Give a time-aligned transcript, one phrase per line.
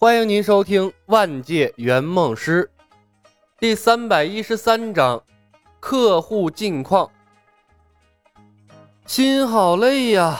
[0.00, 2.70] 欢迎您收听《万界圆梦师》
[3.58, 5.20] 第三百一十三章：
[5.80, 7.10] 客户近况。
[9.06, 10.38] 心好累呀！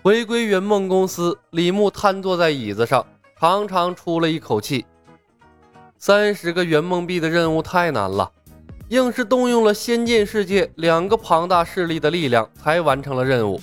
[0.00, 3.06] 回归圆梦公司，李牧瘫坐在椅子上，
[3.38, 4.86] 长长出了一口气。
[5.98, 8.32] 三十个圆梦币的任务太难了，
[8.88, 13.60] 硬是动用了仙剑世界两个庞大势力的力量才完成了任务。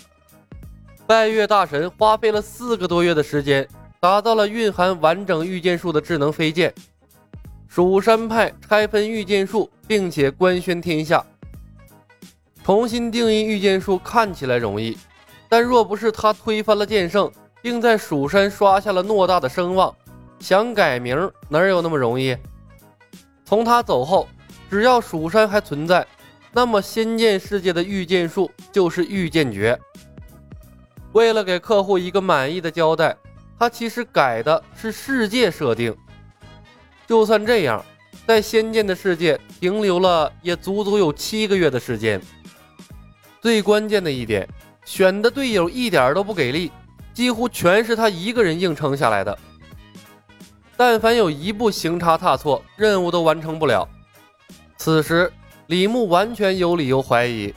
[1.07, 3.67] 拜月大神花费了四个多月的时间。
[4.03, 6.73] 打造了蕴含完整御剑术的智能飞剑，
[7.69, 11.25] 蜀山派拆分御剑术，并且官宣天下。
[12.65, 14.97] 重新定义御剑术看起来容易，
[15.47, 19.95] 但若不是他推翻了剑圣，并在蜀山刷下了偌大的声望，
[20.37, 22.35] 想改名哪有那么容易？
[23.45, 24.27] 从他走后，
[24.69, 26.05] 只要蜀山还存在，
[26.51, 29.79] 那么仙剑世界的御剑术就是御剑诀。
[31.13, 33.15] 为了给客户一个满意的交代。
[33.59, 35.95] 他其实改的是世界设定，
[37.07, 37.83] 就算这样，
[38.27, 42.21] 在仙剑的世界停留了也足足有七个月的时间。
[43.41, 44.47] 最关键的一点，
[44.85, 46.71] 选的队友一点都不给力，
[47.13, 49.37] 几乎全是他一个人硬撑下来的。
[50.75, 53.87] 但凡有一步行差踏错，任务都完成不了。
[54.75, 55.31] 此时，
[55.67, 57.53] 李牧完全有理由怀疑，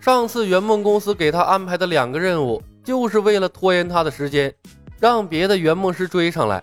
[0.00, 4.54] 上次圆梦公司给他安排的两个任务，就是为了拖延他的时间。
[5.00, 6.62] 让别的圆梦师追上来。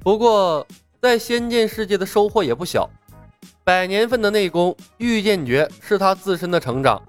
[0.00, 0.66] 不过，
[1.02, 2.88] 在仙剑世界的收获也不小，
[3.62, 7.02] 百年份的内功御剑诀是他自身的成长，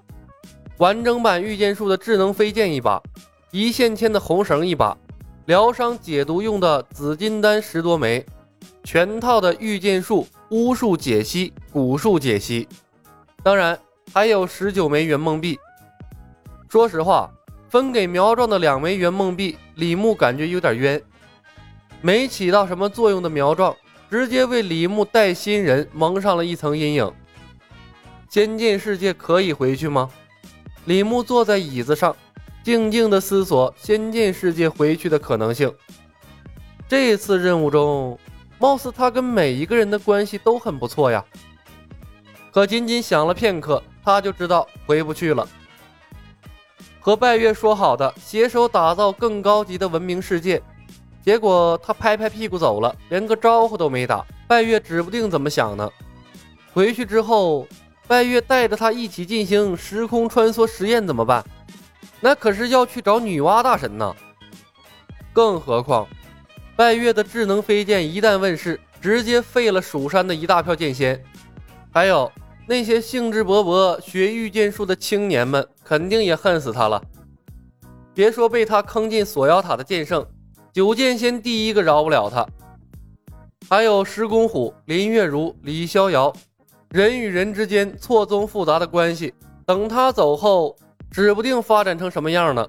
[0.76, 3.02] 完整版御剑术的智能飞剑一把，
[3.50, 4.96] 一线牵的红绳一把，
[5.46, 8.26] 疗伤解毒用的紫金丹十多枚，
[8.84, 12.68] 全套的御剑术巫术解析、蛊术解析，
[13.42, 13.78] 当然
[14.12, 15.58] 还有十九枚圆梦币。
[16.68, 17.30] 说实话。
[17.68, 21.00] 分给苗壮的两枚圆梦币，李牧感觉有点冤。
[22.00, 23.76] 没起到什么作用的苗壮，
[24.10, 27.12] 直接为李牧带新人蒙上了一层阴影。
[28.30, 30.08] 仙剑世界可以回去吗？
[30.86, 32.16] 李牧坐在椅子上，
[32.62, 35.72] 静静的思索仙剑世界回去的可能性。
[36.88, 38.18] 这次任务中，
[38.58, 41.22] 貌似他跟每一个人的关系都很不错呀。
[42.50, 45.46] 可仅仅想了片刻，他就知道回不去了。
[47.08, 50.62] 和拜月说好的携手打造更高级的文明世界，
[51.24, 54.22] 结果他拍拍屁股走了，连个招呼都没打。
[54.46, 55.90] 拜月指不定怎么想呢。
[56.70, 57.66] 回去之后，
[58.06, 61.42] 拜月带着他一起进行时空穿梭实验怎么办？
[62.20, 64.14] 那可是要去找女娲大神呢。
[65.32, 66.06] 更何况，
[66.76, 71.24] 拜月的智能飞剑一旦问世，直接废了蜀山的一大票剑仙。
[71.90, 72.30] 还有。
[72.68, 77.02] 那些兴致勃勃学御剑术的青年们，肯定也恨死他了。
[78.12, 80.26] 别说被他坑进锁妖塔的剑圣，
[80.70, 82.46] 九剑仙第一个饶不了他。
[83.70, 86.30] 还有石公虎、林月如、李逍遥，
[86.90, 89.32] 人与人之间错综复杂的关系，
[89.64, 90.76] 等他走后，
[91.10, 92.68] 指不定发展成什么样呢。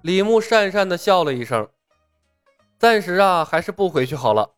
[0.00, 1.68] 李牧讪讪地笑了一声，
[2.78, 4.48] 暂时啊，还是不回去好了。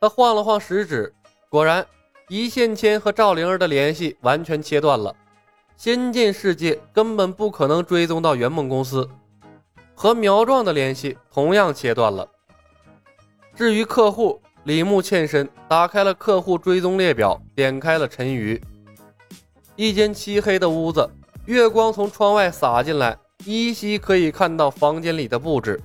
[0.00, 1.14] 他晃了晃食指，
[1.50, 1.86] 果然。
[2.28, 5.16] 一线牵和赵灵儿的联系完全切断了，
[5.78, 9.08] 仙剑世界根本不可能追踪到圆梦公司，
[9.94, 12.28] 和苗壮的联系同样切断了。
[13.56, 18.60] 至于客户，李牧欠身打开了客户追踪列表，点开了陈鱼。
[19.74, 21.08] 一间漆黑的屋子，
[21.46, 25.80] 月光从窗外洒进来，依稀可以看到房间里的布置。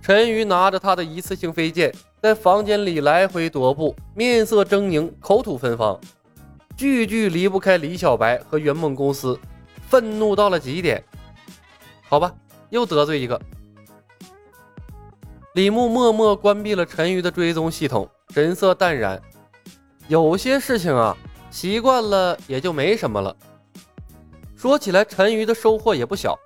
[0.00, 1.92] 陈鱼拿着他的一次性飞剑。
[2.26, 5.96] 在房间里来回踱步，面色狰狞，口吐芬芳，
[6.76, 9.38] 句句离不开李小白和圆梦公司，
[9.88, 11.00] 愤怒到了极点。
[12.08, 12.34] 好吧，
[12.70, 13.40] 又得罪一个。
[15.54, 19.22] 李牧默默关闭了陈鱼的追踪系统，神色淡然。
[20.08, 21.16] 有些事情啊，
[21.48, 23.36] 习惯了也就没什么了。
[24.56, 26.36] 说起来，陈鱼的收获也不小，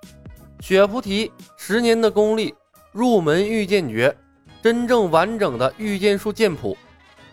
[0.59, 2.53] 雪菩提十年的功力，
[2.91, 4.15] 入门御剑诀。
[4.61, 6.77] 真正完整的御剑术剑谱，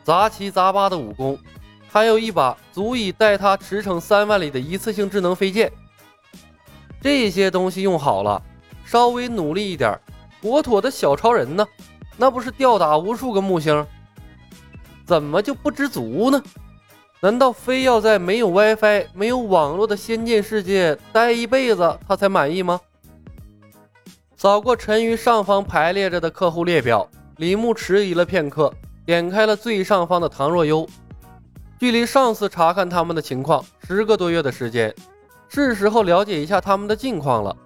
[0.02, 1.38] 杂七杂八的武功，
[1.90, 5.70] 还有一把足以带他驰骋三万里的一次性智能飞剑。
[7.00, 8.42] 这些东西用好了，
[8.84, 9.98] 稍微努力一点，
[10.40, 11.66] 妥妥的小超人呢！
[12.16, 13.86] 那不是吊打无数个木星？
[15.06, 16.42] 怎么就不知足呢？
[17.20, 22.80] 难道非要在没有 WiFi、没有网络的仙剑世界待一辈子，他才满意吗？
[24.36, 27.08] 扫过沉鱼上方排列着的客户列表。
[27.38, 28.72] 李牧迟疑了片刻，
[29.06, 30.84] 点开了最上方的唐若幽。
[31.78, 34.92] 距离上次查看他们的情况十个多月的时间，
[35.48, 37.56] 是时候了解一下他们的近况了。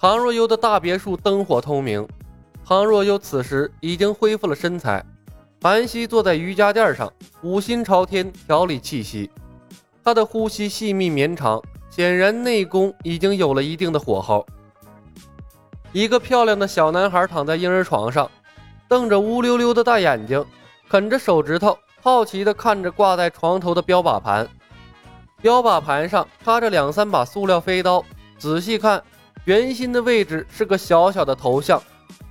[0.00, 2.08] 唐若幽的大别墅灯火通明，
[2.64, 5.04] 唐若悠此时已经恢复了身材，
[5.60, 7.12] 盘膝坐在瑜伽垫上，
[7.42, 9.30] 五心朝天，调理气息。
[10.02, 14.46] 他的呼吸细密绵长，显然内功已经有了一定的火候。
[15.92, 18.30] 一个漂亮的小男孩躺在婴儿床上，
[18.88, 20.44] 瞪着乌溜溜的大眼睛，
[20.88, 24.48] 啃着手指头，好奇地看着挂在床头的标靶盘。
[25.42, 28.02] 标靶盘上插着两三把塑料飞刀，
[28.38, 29.02] 仔细看，
[29.44, 31.80] 圆心的位置是个小小的头像，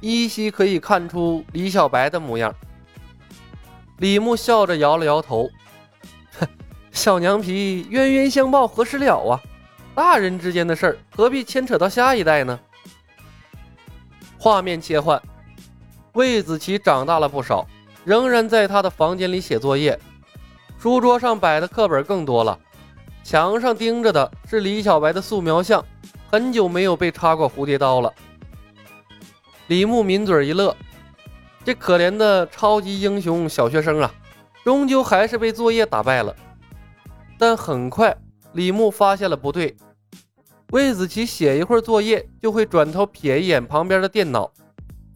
[0.02, 2.54] 依稀可以看出李小白的模样。
[4.00, 5.50] 李牧笑着摇了摇头，
[6.40, 6.48] 哼，
[6.92, 9.40] 小娘皮，冤冤相报何时了啊？
[9.94, 12.60] 大人之间的事儿，何必牵扯到下一代呢？
[14.38, 15.20] 画面切换，
[16.18, 17.68] 魏子琪长大了不少，
[18.04, 20.00] 仍然在他的房间里写作业，
[20.80, 22.58] 书桌上摆的课本更多了。
[23.24, 25.86] 墙上钉着的是李小白的素描像，
[26.32, 28.12] 很久没有被插过蝴蝶刀了。
[29.68, 30.76] 李牧抿嘴一乐，
[31.64, 34.12] 这可怜的超级英雄小学生啊，
[34.64, 36.36] 终究还是被作业打败了。
[37.38, 38.18] 但很快，
[38.54, 39.78] 李牧发现了不对，
[40.72, 44.52] 魏子琪写一会儿作业，就会转头瞥一眼旁边的电脑，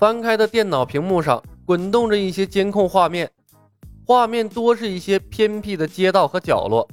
[0.02, 3.30] 翻开的电脑屏幕上滚动着一些监控画面，
[4.04, 6.90] 画面多是一些偏僻的街道和角落。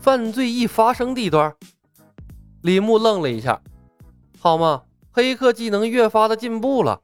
[0.00, 1.52] 犯罪易发生地段，
[2.62, 3.60] 李牧愣了一下。
[4.38, 7.00] 好嘛，黑客技能越发的进步了，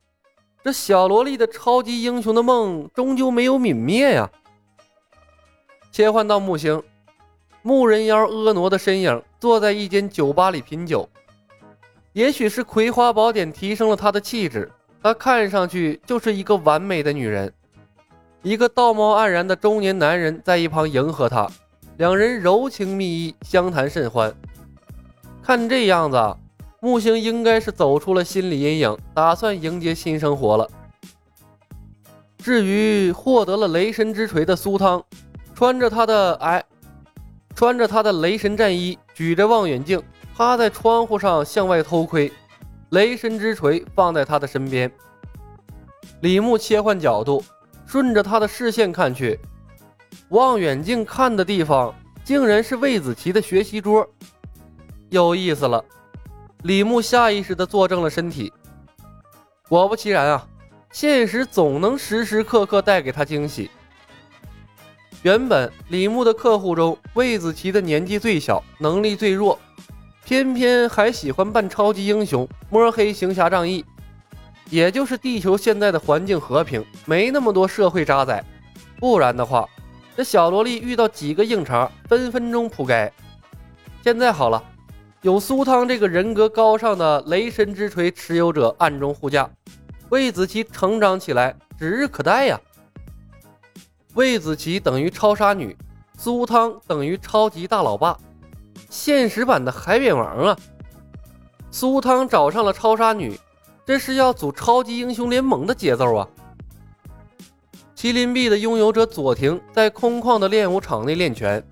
[0.62, 4.30] 这小萝莉的超级英雄的梦终究没有泯灭呀。
[5.90, 6.80] 切换到木星，
[7.62, 11.08] 木人妖婀娜的身影坐在一间酒吧里品酒。
[12.12, 14.70] 也许是葵花宝典提升了她的气质，
[15.02, 17.52] 她看上去就是一个完美的女人。
[18.42, 21.48] 一个道貌岸然的中年男人在一旁迎合她。
[21.98, 24.34] 两人柔情蜜意，相谈甚欢。
[25.42, 26.36] 看这样子，
[26.80, 30.68] 木星应该是走出了心理阴影，打算迎接新生活了。
[32.38, 35.02] 至于获得了雷神之锤的苏汤，
[35.54, 36.64] 穿着他的哎，
[37.54, 40.02] 穿着他的雷神战衣，举着望远镜，
[40.36, 42.32] 趴在窗户上向外偷窥。
[42.90, 44.90] 雷神之锤放在他的身边。
[46.20, 47.42] 李牧切换角度，
[47.86, 49.38] 顺着他的视线看去。
[50.28, 54.06] 望远镜看的地方，竟然是魏子琪的学习桌，
[55.08, 55.82] 有意思了。
[56.62, 58.52] 李牧下意识地坐正了身体。
[59.68, 60.46] 果不其然啊，
[60.92, 63.70] 现实总能时时刻刻带给他惊喜。
[65.22, 69.58] 原本李牧的客户中，魏子琪的年纪最小，能力最弱，
[70.24, 73.84] 偏偏还喜欢扮超级英雄，摸黑行侠仗义。
[74.70, 78.42] 也就是地球现在的环境和平，没那么多社会渣仔，
[78.98, 79.68] 不然的话。
[80.16, 83.12] 这小萝莉遇到几个硬茬，分分钟扑街。
[84.02, 84.62] 现在好了，
[85.22, 89.48] 有苏汤这个人格高尚的雷神之锤持有者暗中护驾，
[90.10, 92.60] 魏子琪成长起来指日可待呀。
[94.14, 95.76] 魏子琪等于超杀女，
[96.18, 98.18] 苏汤等于超级大老爸，
[98.92, 100.54] 现实版的海扁王啊！
[101.70, 103.34] 苏汤找上了超杀女，
[103.86, 106.28] 这是要组超级英雄联盟的节奏啊！
[107.96, 111.64] 麒麟臂的拥有者左庭在空旷的练武场内练拳，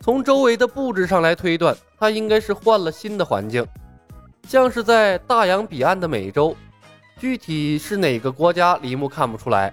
[0.00, 3.64] 从周围的布置上来推断，他应该是换了新的环境，
[4.48, 6.56] 像是在大洋彼岸的美洲，
[7.20, 9.72] 具体是哪个国家，李牧看不出来。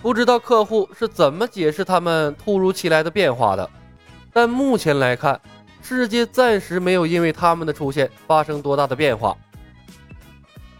[0.00, 3.68] 不知道客户是怎么解释他们突如其来的变化的，
[4.32, 5.40] 但目前来看，
[5.82, 9.36] 世界暂时没有因为他们的出现发生多大的变化。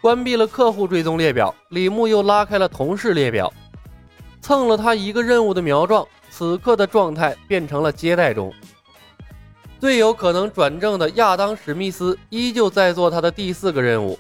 [0.00, 3.52] 关闭了客户追踪列表，李牧又拉开了同事列表。
[4.40, 8.52] 蹭了他一个任务的苗壮，此刻的状态变成了接待中。
[9.78, 14.18] 最有可能转正的亚当·史密斯依旧在做他的第四个任务，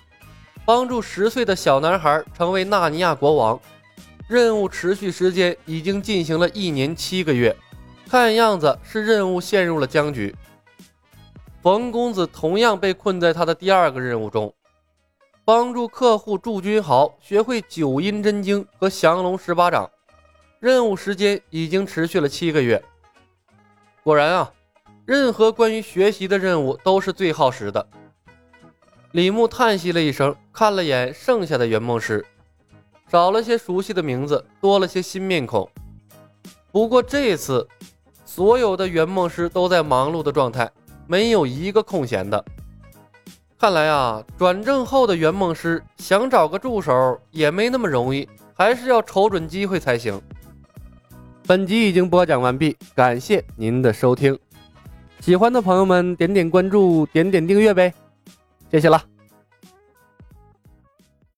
[0.64, 3.58] 帮助十岁的小男孩成为纳尼亚国王。
[4.28, 7.56] 任务持续时间已经进行了一年七个月，
[8.10, 10.34] 看样子是任务陷入了僵局。
[11.62, 14.52] 冯公子同样被困在他的第二个任务中，
[15.44, 19.88] 帮助客户祝君豪学会九阴真经和降龙十八掌。
[20.58, 22.82] 任务时间已经持续了七个月。
[24.02, 24.52] 果然啊，
[25.04, 27.86] 任何关于学习的任务都是最耗时的。
[29.12, 32.26] 李牧叹息了一声，看了眼剩下的圆梦师，
[33.08, 35.70] 少了些熟悉的名字，多了些新面孔。
[36.72, 37.66] 不过这次，
[38.32, 40.70] 所有的圆梦师都在忙碌的状态，
[41.08, 42.44] 没有一个空闲的。
[43.58, 50.22] 看来啊，转正后的圆梦师想找个助手也没那么容易，还是要瞅准机会才行。
[51.44, 54.38] 本集已经播讲完毕，感谢您的收听。
[55.18, 57.92] 喜欢的朋友们点点关注，点点订阅呗，
[58.70, 59.09] 谢谢了。